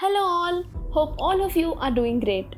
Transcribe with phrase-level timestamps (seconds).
[0.00, 0.62] Hello, all.
[0.90, 2.54] Hope all of you are doing great.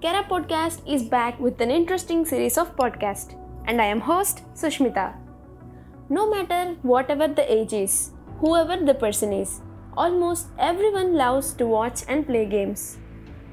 [0.00, 5.14] Kara Podcast is back with an interesting series of podcasts, and I am host Sushmita.
[6.08, 8.10] No matter whatever the age is,
[8.40, 9.60] whoever the person is,
[9.96, 12.98] almost everyone loves to watch and play games.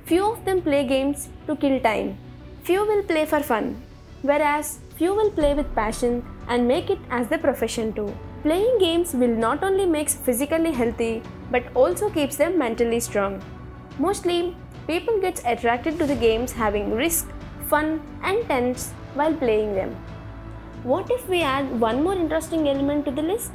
[0.05, 2.17] Few of them play games to kill time.
[2.63, 3.79] Few will play for fun,
[4.23, 8.11] whereas few will play with passion and make it as their profession too.
[8.41, 13.41] Playing games will not only makes physically healthy but also keeps them mentally strong.
[13.97, 14.55] Mostly,
[14.87, 17.27] people get attracted to the games having risk,
[17.67, 19.93] fun and tense while playing them.
[20.83, 23.51] What if we add one more interesting element to the list?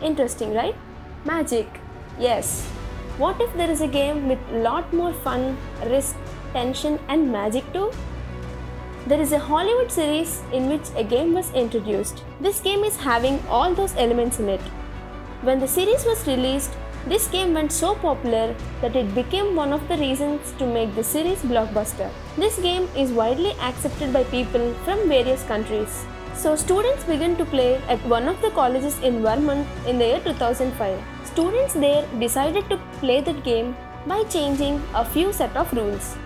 [0.00, 0.74] Interesting, right?
[1.26, 1.68] Magic.
[2.18, 2.64] Yes.
[3.18, 6.16] What if there is a game with lot more fun, risk,
[6.54, 7.90] tension and magic too?
[9.06, 12.22] There is a Hollywood series in which a game was introduced.
[12.40, 14.62] This game is having all those elements in it.
[15.42, 16.72] When the series was released,
[17.06, 21.04] this game went so popular that it became one of the reasons to make the
[21.04, 22.10] series blockbuster.
[22.38, 26.06] This game is widely accepted by people from various countries.
[26.34, 30.20] So students began to play at one of the colleges in Vermont in the year
[30.20, 30.98] 2005.
[31.26, 36.16] Students there decided to play that game by changing a few set of rules.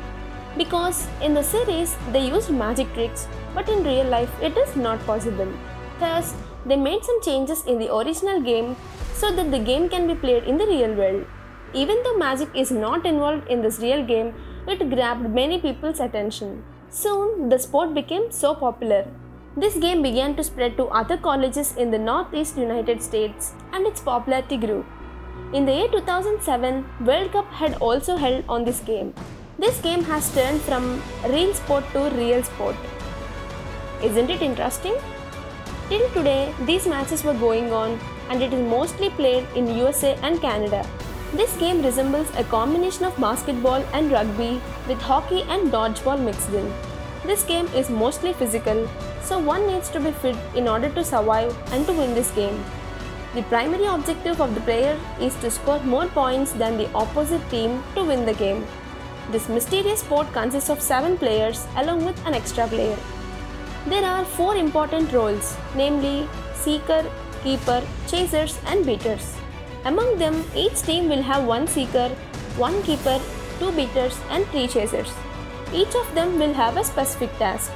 [0.59, 5.05] Because in the series they used magic tricks, but in real life it is not
[5.07, 5.51] possible.
[6.01, 6.35] Thus,
[6.67, 8.77] they made some changes in the original game
[9.15, 11.25] so that the game can be played in the real world.
[11.75, 14.35] Even though magic is not involved in this real game,
[14.67, 16.65] it grabbed many people's attention.
[16.91, 19.07] Soon, the sport became so popular.
[19.57, 24.01] This game began to spread to other colleges in the Northeast United States and its
[24.01, 24.85] popularity grew.
[25.53, 29.15] In the year 2007, World Cup had also held on this game.
[29.61, 32.77] This game has turned from real sport to real sport.
[34.01, 34.95] Isn't it interesting?
[35.89, 37.99] Till today, these matches were going on
[38.31, 40.87] and it is mostly played in USA and Canada.
[41.33, 46.73] This game resembles a combination of basketball and rugby with hockey and dodgeball mixed in.
[47.27, 48.89] This game is mostly physical,
[49.25, 52.65] so one needs to be fit in order to survive and to win this game.
[53.35, 57.83] The primary objective of the player is to score more points than the opposite team
[57.97, 58.65] to win the game.
[59.31, 62.97] This mysterious sport consists of 7 players along with an extra player.
[63.87, 67.05] There are 4 important roles, namely seeker,
[67.43, 69.35] keeper, chasers, and beaters.
[69.85, 72.09] Among them, each team will have one seeker,
[72.57, 73.21] one keeper,
[73.59, 75.13] two beaters, and three chasers.
[75.73, 77.71] Each of them will have a specific task.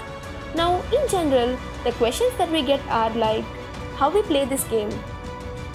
[0.54, 3.44] Now, in general, the questions that we get are like
[3.96, 4.90] how we play this game,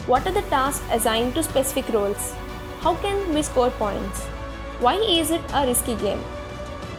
[0.06, 2.34] what are the tasks assigned to specific roles,
[2.82, 4.26] how can we score points,
[4.80, 6.24] why is it a risky game?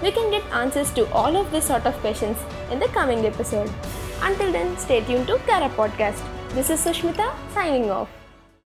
[0.03, 2.37] We can get answers to all of these sort of questions
[2.71, 3.71] in the coming episode.
[4.23, 6.23] Until then, stay tuned to Kara Podcast.
[6.51, 8.18] This is Sushmita signing off.